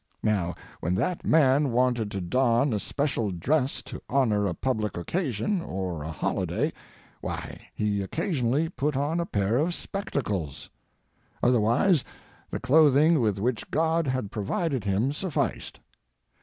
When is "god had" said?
13.69-14.31